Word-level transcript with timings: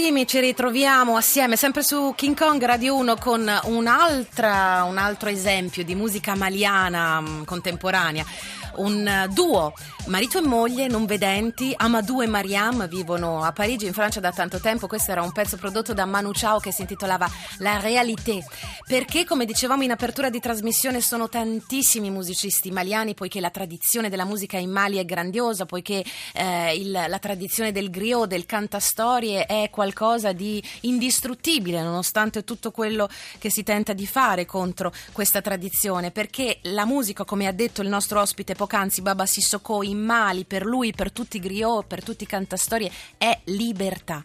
primi 0.00 0.28
ci 0.28 0.38
ritroviamo 0.38 1.16
assieme 1.16 1.56
sempre 1.56 1.82
su 1.82 2.12
King 2.14 2.38
Kong 2.38 2.64
Radio 2.64 2.94
1 2.94 3.16
con 3.16 3.50
un'altra, 3.64 4.84
un 4.84 4.96
altro 4.96 5.28
esempio 5.28 5.82
di 5.82 5.96
musica 5.96 6.36
maliana 6.36 7.20
mm, 7.20 7.42
contemporanea 7.42 8.24
un 8.78 9.28
duo, 9.32 9.72
marito 10.06 10.38
e 10.38 10.42
moglie 10.42 10.86
non 10.86 11.06
vedenti, 11.06 11.72
Amadou 11.76 12.22
e 12.22 12.26
Mariam, 12.26 12.86
vivono 12.88 13.42
a 13.42 13.52
Parigi 13.52 13.86
in 13.86 13.92
Francia 13.92 14.20
da 14.20 14.32
tanto 14.32 14.60
tempo. 14.60 14.86
Questo 14.86 15.10
era 15.10 15.22
un 15.22 15.32
pezzo 15.32 15.56
prodotto 15.56 15.94
da 15.94 16.04
Manu 16.04 16.30
Chao 16.32 16.58
che 16.58 16.72
si 16.72 16.82
intitolava 16.82 17.28
La 17.58 17.78
Réalité. 17.78 18.44
Perché, 18.86 19.24
come 19.24 19.44
dicevamo 19.44 19.82
in 19.82 19.90
apertura 19.90 20.30
di 20.30 20.40
trasmissione, 20.40 21.00
sono 21.00 21.28
tantissimi 21.28 22.10
musicisti 22.10 22.70
maliani, 22.70 23.14
poiché 23.14 23.40
la 23.40 23.50
tradizione 23.50 24.08
della 24.08 24.24
musica 24.24 24.58
in 24.58 24.70
Mali 24.70 24.98
è 24.98 25.04
grandiosa, 25.04 25.66
poiché 25.66 26.04
eh, 26.34 26.76
il, 26.76 26.90
la 26.90 27.18
tradizione 27.18 27.72
del 27.72 27.90
griot, 27.90 28.26
del 28.28 28.46
cantastorie 28.46 29.44
è 29.46 29.68
qualcosa 29.70 30.32
di 30.32 30.62
indistruttibile, 30.82 31.82
nonostante 31.82 32.44
tutto 32.44 32.70
quello 32.70 33.08
che 33.38 33.50
si 33.50 33.62
tenta 33.62 33.92
di 33.92 34.06
fare 34.06 34.46
contro 34.46 34.92
questa 35.12 35.40
tradizione. 35.40 36.10
Perché 36.10 36.60
la 36.62 36.84
musica, 36.84 37.24
come 37.24 37.46
ha 37.46 37.52
detto 37.52 37.82
il 37.82 37.88
nostro 37.88 38.20
ospite 38.20 38.54
poco 38.54 38.67
poc'anzi 38.68 39.00
Baba 39.00 39.24
Sissoko 39.24 39.82
in 39.82 39.98
Mali, 39.98 40.44
per 40.44 40.66
lui, 40.66 40.92
per 40.92 41.10
tutti 41.10 41.38
i 41.38 41.40
griot, 41.40 41.86
per 41.86 42.02
tutti 42.02 42.24
i 42.24 42.26
cantastorie, 42.26 42.92
è 43.16 43.40
libertà. 43.44 44.22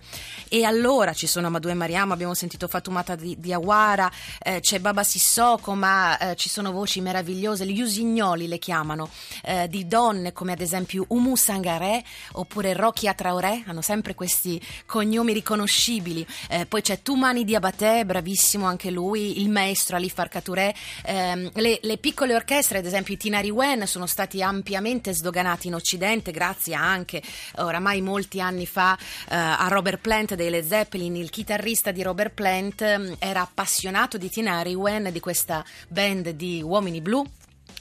E 0.50 0.66
allora 0.66 1.14
ci 1.14 1.28
sono 1.28 1.48
Amadou 1.48 1.72
e 1.72 1.74
Mariam, 1.74 2.12
abbiamo 2.12 2.34
sentito 2.34 2.68
Fatumata 2.68 3.16
di, 3.16 3.38
di 3.40 3.54
Awara, 3.54 4.12
eh, 4.40 4.60
c'è 4.60 4.80
Baba 4.80 5.04
Sissoko, 5.04 5.76
ma 5.76 6.18
eh, 6.18 6.36
ci 6.36 6.50
sono 6.50 6.74
voci 6.74 7.00
meravigliose, 7.00 7.66
gli 7.66 7.80
usignoli 7.80 8.50
le 8.50 8.60
chiamano, 8.60 9.10
eh, 9.44 9.70
di 9.70 9.88
donne 9.88 10.34
come 10.34 10.52
ad 10.52 10.60
esempio 10.60 11.06
Umu 11.08 11.38
Sangaré 11.38 12.04
oppure 12.34 12.74
Rokia 12.74 13.14
Traoré, 13.14 13.64
hanno 13.66 13.82
sempre 13.82 14.14
questi 14.14 14.62
cognomi 14.86 15.32
riconoscibili. 15.32 16.28
Eh, 16.50 16.66
poi 16.66 16.82
c'è 16.82 17.02
Tumani 17.02 17.46
Diabaté, 17.46 18.04
bravissimo 18.06 18.66
anche 18.66 18.92
lui, 18.92 19.40
il 19.42 19.50
maestro 19.50 19.96
Ali 19.96 20.10
Farkaturé, 20.10 20.76
ehm, 21.06 21.50
le, 21.54 21.80
le 21.82 21.98
piccole 21.98 22.36
orchestre, 22.36 22.80
ad 22.80 22.86
esempio 22.86 23.14
i 23.14 23.18
Tinari 23.18 23.50
Wen, 23.50 23.88
sono 23.88 24.06
stati 24.06 24.32
stati 24.34 24.42
ampiamente 24.42 25.14
sdoganati 25.14 25.68
in 25.68 25.76
Occidente 25.76 26.32
grazie 26.32 26.74
anche 26.74 27.22
oramai 27.58 28.02
molti 28.02 28.42
anni 28.42 28.66
fa 28.66 28.98
eh, 28.98 29.36
a 29.36 29.68
Robert 29.68 30.00
Plant 30.00 30.34
dei 30.34 30.50
Led 30.50 30.66
Zeppelin. 30.66 31.16
Il 31.16 31.30
chitarrista 31.30 31.92
di 31.92 32.02
Robert 32.02 32.34
Plant 32.34 32.82
eh, 32.82 33.16
era 33.20 33.42
appassionato 33.42 34.18
di 34.18 34.30
Tina 34.30 34.54
Ariwen, 34.54 35.10
di 35.12 35.20
questa 35.20 35.64
band 35.88 36.30
di 36.30 36.62
uomini 36.64 37.02
blu 37.02 37.24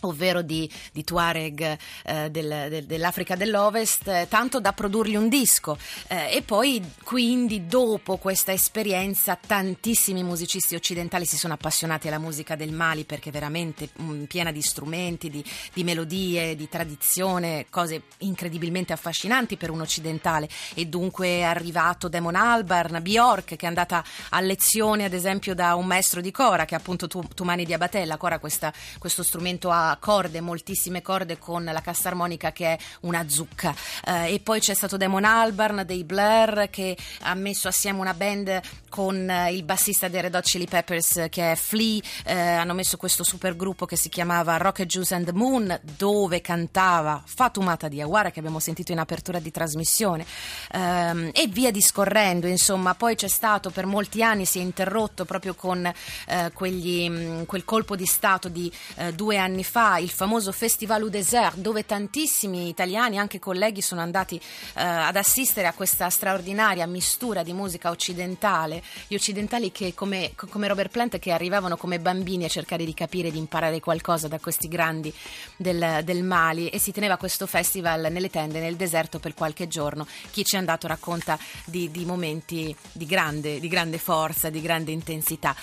ovvero 0.09 0.43
di, 0.43 0.71
di 0.93 1.05
Tuareg 1.05 1.79
eh, 2.05 2.31
del, 2.31 2.67
del, 2.69 2.85
dell'Africa 2.85 3.37
dell'Ovest, 3.37 4.09
eh, 4.09 4.27
tanto 4.29 4.61
da 4.61 4.73
produrgli 4.73 5.17
un 5.17 5.29
disco. 5.29 5.77
Eh, 6.09 6.37
e 6.37 6.43
poi, 6.43 6.83
quindi, 7.03 7.67
dopo 7.67 8.17
questa 8.17 8.53
esperienza, 8.53 9.39
tantissimi 9.45 10.23
musicisti 10.23 10.75
occidentali 10.75 11.25
si 11.25 11.37
sono 11.37 11.55
appassionati 11.55 12.09
alla 12.09 12.19
musica 12.19 12.57
del 12.57 12.73
Mali 12.73 13.05
perché 13.05 13.29
è 13.29 13.33
veramente 13.33 13.89
mh, 13.95 14.25
piena 14.25 14.53
di 14.53 14.63
strumenti, 14.63 15.31
di, 15.31 15.45
di, 15.73 15.85
melodie, 15.85 16.57
di 16.57 16.69
tradizione, 16.69 17.67
cose 17.71 18.03
incredibilmente 18.19 18.93
affascinanti 18.93 19.57
per 19.57 19.71
un 19.71 19.81
occidentale. 19.81 20.49
E 20.75 20.87
dunque 20.87 21.27
è 21.27 21.43
arrivato 21.43 22.09
Damon 22.09 22.37
Albarn, 22.37 23.01
Bjork, 23.03 23.57
che 23.57 23.65
è 23.65 23.67
andata 23.67 24.05
a 24.31 24.41
lezione, 24.41 25.05
ad 25.05 25.13
esempio, 25.13 25.55
da 25.55 25.75
un 25.75 25.87
maestro 25.87 26.21
di 26.21 26.31
Cora, 26.31 26.65
che 26.65 26.75
è 26.75 26.79
appunto 26.79 27.07
Tumani 27.07 27.65
Diabatella. 27.65 28.17
Cora, 28.17 28.39
questa, 28.39 28.73
questo 28.99 29.23
strumento 29.23 29.71
ha 29.71 29.92
corde, 29.99 30.41
moltissime 30.41 31.03
corde 31.03 31.39
con 31.39 31.65
la 31.65 31.81
cassarmonica 31.81 32.53
che 32.53 32.67
è 32.67 32.79
una 33.01 33.29
zucca. 33.29 33.75
Eh, 34.05 34.35
e 34.35 34.41
poi 34.41 34.61
c'è 34.61 34.75
stato 34.75 34.97
Damon 34.97 35.25
Albarn 35.25 35.85
dei 35.87 36.05
Blair 36.05 36.69
che 36.71 36.97
ha 37.23 37.35
messo 37.35 37.69
assieme 37.69 38.01
una 38.01 38.15
band 38.15 38.61
con 38.89 39.29
eh, 39.29 39.53
il 39.53 39.63
bassista 39.63 40.09
dei 40.09 40.21
Red 40.21 40.35
Hot 40.35 40.45
Chili 40.45 40.67
Peppers 40.67 41.27
che 41.31 41.53
è 41.53 41.55
Flea, 41.57 42.01
eh, 42.25 42.39
hanno 42.39 42.75
messo 42.75 42.97
questo 42.97 43.25
super 43.25 43.57
gruppo 43.57 43.87
che 43.87 43.97
si 43.97 44.09
chiamava 44.09 44.57
Rocket 44.59 44.87
Juice 44.87 45.15
and 45.15 45.25
the 45.25 45.33
Moon 45.33 45.79
dove 45.97 46.41
cantava 46.41 47.23
Fatumata 47.25 47.89
Diawara 47.89 48.31
che 48.31 48.39
abbiamo 48.39 48.61
sentito 48.61 48.93
in 48.93 48.99
apertura 48.99 49.39
di 49.39 49.51
trasmissione. 49.51 50.27
Ehm, 50.73 51.31
e 51.33 51.47
via 51.49 51.71
discorrendo 51.71 52.47
insomma. 52.47 52.95
Poi 52.95 53.15
c'è 53.15 53.29
stato 53.29 53.71
per 53.71 53.87
molti 53.87 54.23
anni 54.23 54.45
si 54.45 54.59
è 54.59 54.63
interrotto 54.63 55.25
proprio 55.25 55.55
con 55.55 55.85
eh, 55.85 56.51
quegli, 56.53 57.09
mh, 57.09 57.47
quel 57.47 57.65
colpo 57.65 57.97
di 57.97 58.07
stato 58.07 58.49
di 58.49 58.71
eh, 58.97 59.13
due 59.15 59.39
anni 59.39 59.65
fa 59.65 59.82
il 59.99 60.11
famoso 60.11 60.53
Festival 60.53 61.03
au 61.03 61.09
Désert 61.09 61.57
dove 61.57 61.85
tantissimi 61.85 62.69
italiani 62.69 63.19
anche 63.19 63.39
colleghi 63.39 63.83
sono 63.83 64.01
andati 64.01 64.37
eh, 64.37 64.83
ad 64.83 65.17
assistere 65.17 65.67
a 65.67 65.73
questa 65.73 66.09
straordinaria 66.11 66.87
mistura 66.87 67.43
di 67.43 67.53
musica 67.53 67.91
occidentale 67.91 68.83
gli 69.09 69.15
occidentali 69.15 69.73
che 69.73 69.95
come, 69.95 70.33
come 70.35 70.69
Robert 70.69 70.91
Plant 70.91 71.19
che 71.19 71.33
arrivavano 71.33 71.77
come 71.77 71.99
bambini 71.99 72.45
a 72.45 72.49
cercare 72.49 72.85
di 72.85 72.95
capire 72.95 73.31
di 73.31 73.39
imparare 73.39 73.81
qualcosa 73.81 74.29
da 74.29 74.39
questi 74.39 74.69
grandi 74.69 75.13
del, 75.57 76.01
del 76.05 76.23
Mali 76.23 76.69
e 76.69 76.79
si 76.79 76.93
teneva 76.93 77.17
questo 77.17 77.47
festival 77.47 78.09
nelle 78.11 78.31
tende 78.31 78.61
nel 78.61 78.77
deserto 78.77 79.19
per 79.19 79.35
qualche 79.35 79.69
giorno. 79.69 80.07
Chi 80.31 80.45
ci 80.45 80.57
è 80.57 80.59
andato 80.59 80.87
racconta 80.87 81.39
di, 81.65 81.91
di 81.91 82.05
momenti 82.05 82.75
di 82.93 83.07
grande, 83.07 83.59
di 83.61 83.69
grande 83.69 83.99
forza 83.99 84.51
di 84.51 84.61
grande 84.61 84.93
intensità. 84.93 85.55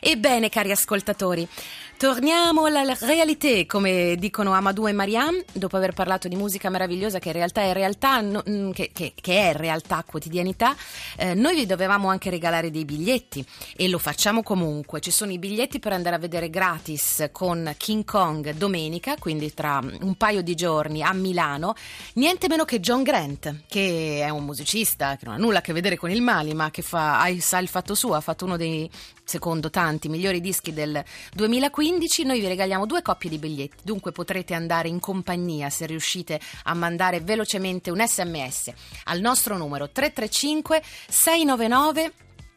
Ebbene 0.00 0.48
cari 0.48 0.70
ascoltatori 0.70 1.48
Torniamo 1.98 2.66
alla 2.66 2.84
realtà, 2.96 3.66
come 3.66 4.14
dicono 4.20 4.52
Amadou 4.52 4.86
e 4.86 4.92
Mariam, 4.92 5.42
dopo 5.52 5.76
aver 5.76 5.94
parlato 5.94 6.28
di 6.28 6.36
musica 6.36 6.70
meravigliosa 6.70 7.18
che 7.18 7.30
in 7.30 7.34
realtà 7.34 7.62
è 7.62 7.72
realtà, 7.72 8.22
mm, 8.22 8.70
che, 8.70 8.90
che, 8.92 9.14
che 9.20 9.50
è 9.50 9.52
realtà 9.52 10.04
quotidianità, 10.06 10.76
eh, 11.16 11.34
noi 11.34 11.56
vi 11.56 11.66
dovevamo 11.66 12.08
anche 12.08 12.30
regalare 12.30 12.70
dei 12.70 12.84
biglietti 12.84 13.44
e 13.74 13.88
lo 13.88 13.98
facciamo 13.98 14.44
comunque. 14.44 15.00
Ci 15.00 15.10
sono 15.10 15.32
i 15.32 15.40
biglietti 15.40 15.80
per 15.80 15.92
andare 15.92 16.14
a 16.14 16.20
vedere 16.20 16.50
gratis 16.50 17.30
con 17.32 17.74
King 17.76 18.04
Kong 18.04 18.52
domenica, 18.52 19.16
quindi 19.18 19.52
tra 19.52 19.80
un 19.82 20.14
paio 20.14 20.40
di 20.40 20.54
giorni 20.54 21.02
a 21.02 21.12
Milano, 21.12 21.74
niente 22.14 22.46
meno 22.46 22.64
che 22.64 22.78
John 22.78 23.02
Grant, 23.02 23.62
che 23.66 24.20
è 24.22 24.30
un 24.30 24.44
musicista 24.44 25.16
che 25.16 25.24
non 25.24 25.34
ha 25.34 25.38
nulla 25.38 25.58
a 25.58 25.62
che 25.62 25.72
vedere 25.72 25.96
con 25.96 26.12
il 26.12 26.22
Mali, 26.22 26.54
ma 26.54 26.70
che 26.70 26.82
fa, 26.82 27.26
sa 27.40 27.58
il 27.58 27.66
fatto 27.66 27.96
suo, 27.96 28.14
ha 28.14 28.20
fatto 28.20 28.44
uno 28.44 28.56
dei 28.56 28.88
secondo 29.28 29.68
tanti 29.68 30.08
migliori 30.08 30.40
dischi 30.40 30.72
del 30.72 31.04
2015, 31.34 31.87
noi 32.24 32.40
vi 32.40 32.46
regaliamo 32.46 32.86
due 32.86 33.02
coppie 33.02 33.30
di 33.30 33.38
biglietti, 33.38 33.82
dunque 33.82 34.12
potrete 34.12 34.54
andare 34.54 34.88
in 34.88 35.00
compagnia 35.00 35.70
se 35.70 35.86
riuscite 35.86 36.40
a 36.64 36.74
mandare 36.74 37.20
velocemente 37.20 37.90
un 37.90 38.06
sms 38.06 38.72
al 39.04 39.20
nostro 39.20 39.56
numero 39.56 39.88
335 39.90 40.82
699 41.08 42.12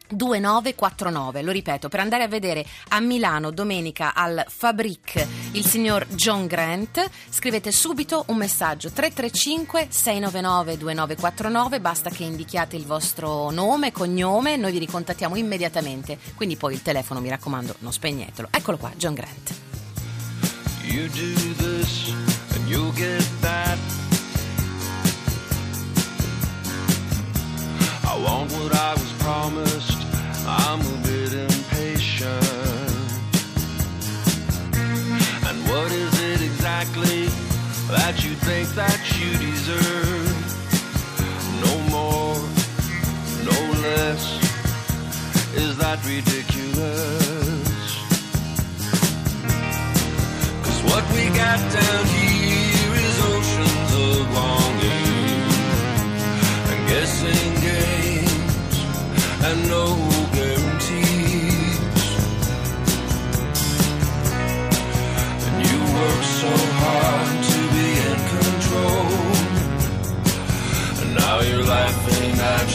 2949, 0.08 1.42
lo 1.42 1.52
ripeto, 1.52 1.88
per 1.88 2.00
andare 2.00 2.24
a 2.24 2.28
vedere 2.28 2.64
a 2.88 3.00
Milano 3.00 3.50
domenica 3.50 4.14
al 4.14 4.44
Fabric 4.48 5.26
il 5.52 5.64
signor 5.64 6.06
John 6.08 6.46
Grant, 6.46 7.08
scrivete 7.28 7.72
subito 7.72 8.24
un 8.28 8.36
messaggio 8.36 8.90
335 8.90 9.88
699 9.90 10.76
2949, 10.78 11.80
basta 11.80 12.10
che 12.10 12.24
indichiate 12.24 12.76
il 12.76 12.84
vostro 12.84 13.50
nome, 13.50 13.92
cognome, 13.92 14.56
noi 14.56 14.72
vi 14.72 14.78
ricontattiamo 14.78 15.36
immediatamente, 15.36 16.18
quindi 16.34 16.56
poi 16.56 16.74
il 16.74 16.82
telefono 16.82 17.20
mi 17.20 17.28
raccomando 17.28 17.76
non 17.78 17.92
spegnetelo. 17.92 18.48
Eccolo 18.50 18.76
qua, 18.76 18.90
John 18.96 19.14
Grant. 19.14 19.54
You 20.84 21.08
do 21.08 21.34
this 21.56 22.12
and 22.54 22.68
you'll 22.68 22.92
get 22.92 23.24
that. 23.40 23.78
I 28.04 28.20
want 28.22 28.52
what 28.52 28.74
I 28.74 29.01
promised. 29.22 30.00
I'm 30.46 30.80
a 30.80 30.98
bit 31.06 31.32
impatient. 31.32 32.32
And 35.48 35.56
what 35.70 35.90
is 35.92 36.12
it 36.30 36.40
exactly 36.42 37.26
that 37.94 38.14
you 38.24 38.34
think 38.48 38.68
that 38.70 39.00
you 39.18 39.30
deserve? 39.38 40.34
No 41.64 41.74
more, 41.94 42.34
no 43.50 43.58
less. 43.86 44.22
Is 45.54 45.76
that 45.78 45.98
ridiculous? 46.04 47.62
Cause 50.64 50.82
what 50.90 51.04
we 51.14 51.28
got 51.28 51.60
down 51.72 52.11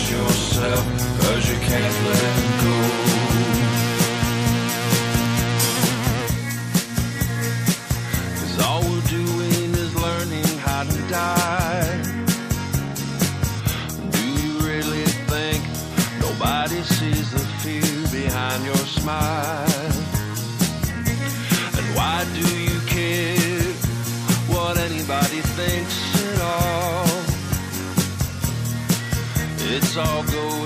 yourself. 0.09 1.26
it's 29.77 29.95
all 29.95 30.24
gold. 30.24 30.56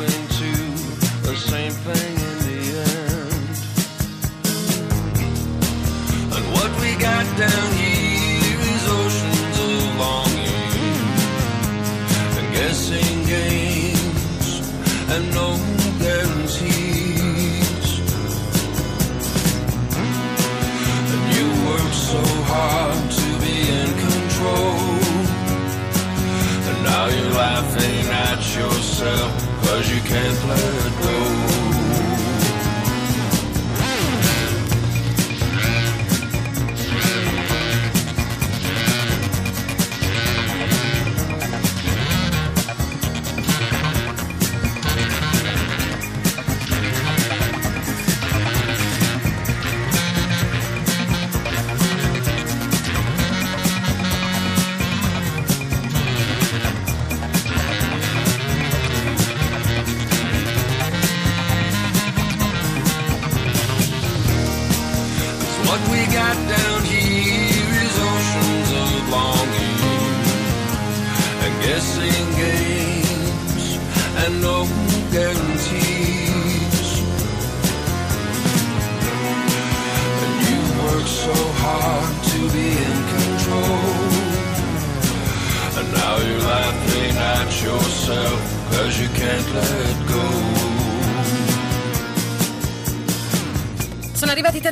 can't 30.12 30.36
play. 30.40 30.71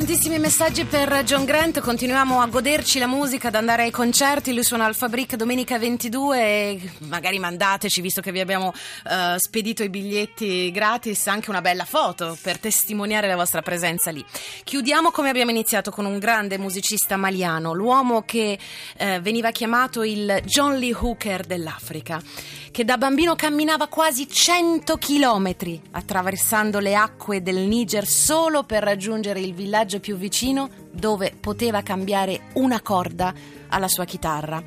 Tantissimi 0.00 0.38
messaggi 0.38 0.86
per 0.86 1.24
John 1.24 1.44
Grant, 1.44 1.80
continuiamo 1.80 2.40
a 2.40 2.46
goderci 2.46 2.98
la 2.98 3.06
musica, 3.06 3.48
ad 3.48 3.54
andare 3.54 3.82
ai 3.82 3.90
concerti, 3.90 4.54
lui 4.54 4.64
suona 4.64 4.86
al 4.86 4.94
Fabric 4.94 5.36
domenica 5.36 5.78
22 5.78 6.38
e 6.40 6.90
magari 7.00 7.38
mandateci, 7.38 8.00
visto 8.00 8.22
che 8.22 8.32
vi 8.32 8.40
abbiamo 8.40 8.68
uh, 8.68 9.36
spedito 9.36 9.82
i 9.82 9.90
biglietti 9.90 10.70
gratis, 10.70 11.26
anche 11.26 11.50
una 11.50 11.60
bella 11.60 11.84
foto 11.84 12.38
per 12.40 12.58
testimoniare 12.58 13.26
la 13.26 13.36
vostra 13.36 13.60
presenza 13.60 14.10
lì. 14.10 14.24
Chiudiamo 14.64 15.10
come 15.10 15.28
abbiamo 15.28 15.50
iniziato 15.50 15.90
con 15.90 16.06
un 16.06 16.18
grande 16.18 16.56
musicista 16.56 17.18
maliano, 17.18 17.74
l'uomo 17.74 18.22
che 18.22 18.58
uh, 18.98 19.20
veniva 19.20 19.50
chiamato 19.50 20.02
il 20.02 20.40
John 20.46 20.78
Lee 20.78 20.96
Hooker 20.98 21.44
dell'Africa 21.44 22.22
che 22.70 22.84
da 22.84 22.96
bambino 22.96 23.34
camminava 23.34 23.88
quasi 23.88 24.28
100 24.28 24.96
chilometri 24.96 25.80
attraversando 25.90 26.78
le 26.78 26.94
acque 26.94 27.42
del 27.42 27.56
Niger 27.56 28.06
solo 28.06 28.62
per 28.62 28.84
raggiungere 28.84 29.40
il 29.40 29.54
villaggio 29.54 29.89
più 29.98 30.16
vicino 30.16 30.68
dove 30.92 31.34
poteva 31.38 31.82
cambiare 31.82 32.42
una 32.54 32.80
corda 32.80 33.34
alla 33.68 33.88
sua 33.88 34.04
chitarra. 34.04 34.62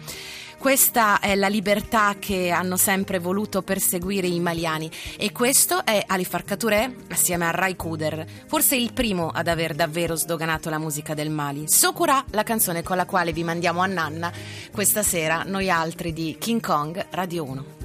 Questa 0.63 1.19
è 1.19 1.35
la 1.35 1.49
libertà 1.49 2.15
che 2.17 2.49
hanno 2.49 2.77
sempre 2.77 3.19
voluto 3.19 3.63
perseguire 3.63 4.27
i 4.27 4.39
maliani 4.39 4.89
e 5.17 5.33
questo 5.33 5.83
è 5.83 6.01
Ali 6.07 6.23
Farka 6.23 6.55
Touré 6.55 6.95
assieme 7.09 7.45
a 7.45 7.51
Rai 7.51 7.75
Kuder, 7.75 8.25
forse 8.47 8.77
il 8.77 8.93
primo 8.93 9.27
ad 9.27 9.49
aver 9.49 9.75
davvero 9.75 10.15
sdoganato 10.15 10.69
la 10.69 10.77
musica 10.77 11.13
del 11.13 11.29
Mali. 11.29 11.65
Sokura, 11.67 12.23
la 12.29 12.43
canzone 12.43 12.81
con 12.81 12.95
la 12.95 13.05
quale 13.05 13.33
vi 13.33 13.43
mandiamo 13.43 13.81
a 13.81 13.87
Nanna 13.87 14.31
questa 14.71 15.03
sera, 15.03 15.43
noi 15.45 15.69
altri 15.69 16.13
di 16.13 16.37
King 16.39 16.61
Kong 16.61 17.07
Radio 17.09 17.43
1. 17.43 17.82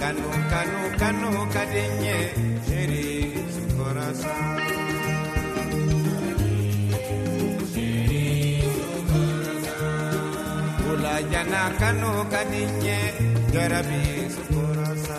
Kanu 0.00 0.28
kanu 0.50 0.80
kanu 1.00 1.30
kadinye 1.54 2.18
Jana 11.42 11.74
kanu 11.78 12.10
kadinye 12.30 12.98
jarabi 13.52 14.30
sukurasa 14.34 15.18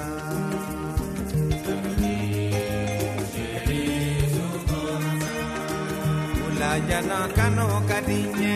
jana 6.89 7.19
kanu 7.35 7.67
kadinye 7.89 8.55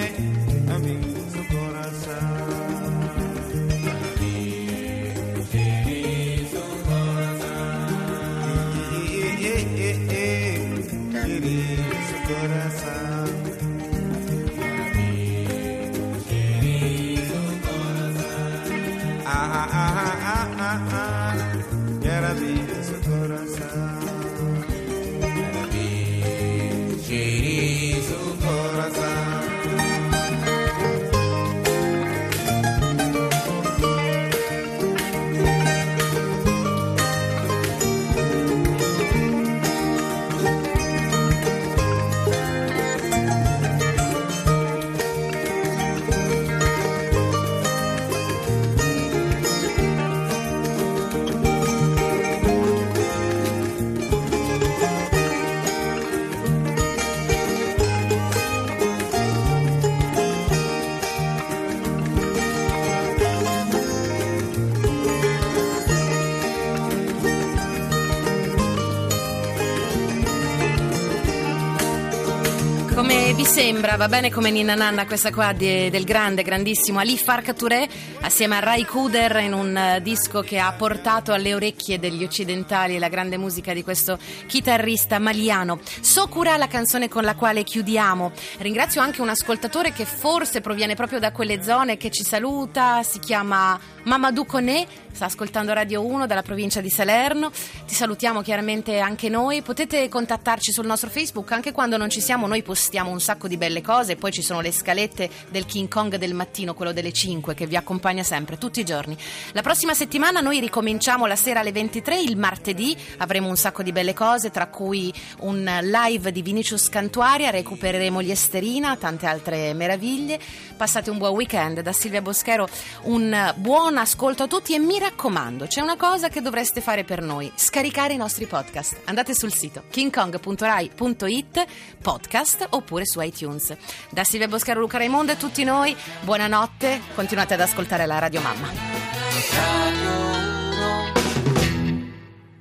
vi 73.37 73.45
sembra? 73.45 73.97
Va 73.97 74.07
bene 74.07 74.31
come 74.31 74.49
Nina 74.49 74.73
Nanna 74.73 75.05
questa 75.05 75.31
qua 75.31 75.53
di- 75.53 75.91
del 75.91 76.05
grande, 76.05 76.41
grandissimo 76.41 76.97
Ali 76.97 77.19
Farka 77.19 77.53
Touré 77.53 77.87
assieme 78.21 78.55
a 78.55 78.59
Rai 78.59 78.83
Kuder 78.83 79.35
in 79.37 79.53
un 79.53 79.77
eh, 79.77 80.01
disco 80.01 80.41
che 80.41 80.57
ha 80.57 80.71
portato 80.71 81.33
alle 81.33 81.53
orecchie 81.53 81.99
degli 81.99 82.23
occidentali 82.23 82.97
la 82.97 83.09
grande 83.09 83.37
musica 83.37 83.75
di 83.75 83.83
questo 83.83 84.17
chitarrista 84.47 85.19
maliano. 85.19 85.79
Sokura, 86.01 86.57
la 86.57 86.67
canzone 86.67 87.09
con 87.09 87.21
la 87.21 87.35
quale 87.35 87.63
chiudiamo. 87.63 88.31
Ringrazio 88.57 89.01
anche 89.01 89.21
un 89.21 89.29
ascoltatore 89.29 89.93
che 89.93 90.05
forse 90.05 90.59
proviene 90.59 90.95
proprio 90.95 91.19
da 91.19 91.31
quelle 91.31 91.61
zone 91.61 91.95
che 91.95 92.09
ci 92.09 92.23
saluta, 92.23 93.03
si 93.03 93.19
chiama 93.19 93.79
Mamadou 94.01 94.47
Kone, 94.47 94.87
sta 95.11 95.25
ascoltando 95.25 95.73
Radio 95.73 96.03
1 96.03 96.25
dalla 96.25 96.41
provincia 96.41 96.81
di 96.81 96.89
Salerno. 96.89 97.51
Ti 97.51 97.93
salutiamo 97.93 98.41
chiaramente 98.41 98.99
anche 98.99 99.29
noi. 99.29 99.61
Potete 99.61 100.07
contattarci 100.09 100.71
sul 100.71 100.85
nostro 100.85 101.09
Facebook 101.09 101.51
anche 101.51 101.71
quando 101.71 101.97
non 101.97 102.09
ci 102.09 102.21
siamo, 102.21 102.47
noi 102.47 102.63
postiamo 102.63 103.11
un 103.11 103.19
sacco 103.27 103.49
di 103.49 103.57
belle 103.57 103.81
cose, 103.81 104.15
poi 104.15 104.31
ci 104.31 104.41
sono 104.41 104.61
le 104.61 104.71
scalette 104.71 105.29
del 105.49 105.65
King 105.65 105.89
Kong 105.89 106.15
del 106.15 106.33
mattino, 106.33 106.73
quello 106.73 106.93
delle 106.93 107.11
5 107.11 107.55
che 107.55 107.67
vi 107.67 107.75
accompagna 107.75 108.23
sempre 108.23 108.57
tutti 108.57 108.79
i 108.79 108.85
giorni. 108.85 109.17
La 109.51 109.61
prossima 109.61 109.93
settimana 109.93 110.39
noi 110.39 110.61
ricominciamo 110.61 111.25
la 111.25 111.35
sera 111.35 111.59
alle 111.59 111.73
23, 111.73 112.21
il 112.21 112.37
martedì 112.37 112.95
avremo 113.17 113.49
un 113.49 113.57
sacco 113.57 113.83
di 113.83 113.91
belle 113.91 114.13
cose, 114.13 114.49
tra 114.49 114.67
cui 114.67 115.13
un 115.39 115.61
live 115.81 116.31
di 116.31 116.41
Vinicius 116.41 116.87
Cantuaria, 116.87 117.49
recupereremo 117.49 118.21
gli 118.21 118.31
Esterina, 118.31 118.95
tante 118.95 119.25
altre 119.25 119.73
meraviglie. 119.73 120.39
Passate 120.77 121.09
un 121.09 121.17
buon 121.17 121.33
weekend 121.33 121.81
da 121.81 121.91
Silvia 121.91 122.21
Boschero, 122.21 122.65
un 123.03 123.53
buon 123.57 123.97
ascolto 123.97 124.43
a 124.43 124.47
tutti 124.47 124.73
e 124.73 124.79
mi 124.79 124.99
raccomando, 124.99 125.65
c'è 125.67 125.81
una 125.81 125.97
cosa 125.97 126.29
che 126.29 126.41
dovreste 126.41 126.79
fare 126.79 127.03
per 127.03 127.21
noi, 127.21 127.51
scaricare 127.55 128.13
i 128.13 128.17
nostri 128.17 128.45
podcast. 128.45 129.01
Andate 129.03 129.35
sul 129.35 129.51
sito 129.51 129.83
kingkong.rai.it 129.89 131.65
podcast 132.01 132.67
oppure 132.69 133.05
su 133.05 133.16
iTunes. 133.21 133.75
Da 134.09 134.23
Silvia 134.23 134.47
Boschero, 134.47 134.79
Luca 134.79 134.97
Raimondo 134.97 135.31
e 135.31 135.37
tutti 135.37 135.63
noi, 135.63 135.95
buonanotte, 136.21 137.01
continuate 137.15 137.53
ad 137.53 137.61
ascoltare 137.61 138.05
la 138.05 138.19
Radio 138.19 138.41
Mamma. 138.41 140.26